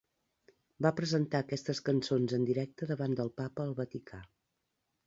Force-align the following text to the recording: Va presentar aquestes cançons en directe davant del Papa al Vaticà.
Va 0.85 0.91
presentar 0.99 1.41
aquestes 1.45 1.83
cançons 1.91 2.35
en 2.39 2.49
directe 2.51 2.91
davant 2.95 3.15
del 3.21 3.31
Papa 3.45 3.69
al 3.69 3.79
Vaticà. 3.85 4.25